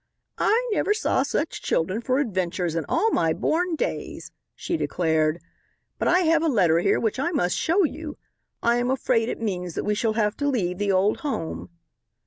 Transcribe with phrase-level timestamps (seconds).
[0.39, 5.39] "I never saw such children for adventures in all my born days," she declared,
[5.99, 8.17] "but I have a letter here which I must show you.
[8.63, 11.69] I am afraid it means that we shall have to leave the old home."